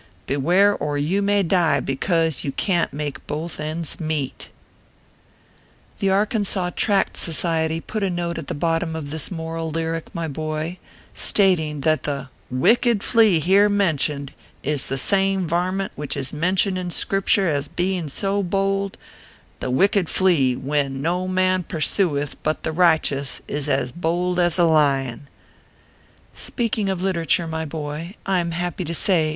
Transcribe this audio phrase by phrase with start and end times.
[0.25, 4.49] Beware, or you may die because You can t make both ends meet.
[5.99, 10.27] The Arkansaw Tract Society put a note at the bottom of this moral lyric, my
[10.27, 10.79] boy,
[11.13, 14.33] stating that the "wicked flea here mentioned
[14.63, 18.97] is the same varmint which is mentioned in Scripture as being so bold;
[19.59, 24.63] the wicked flea, when no man pursueth but the righteous, is as bold as a
[24.63, 25.27] lion/:
[26.33, 29.29] Speaking of literature, my boy, I am happy to say ORPHEUS C.